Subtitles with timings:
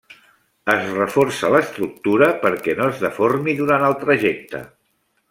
[0.75, 4.65] Es reforça l’estructura perquè no es deformi durant el trajecte.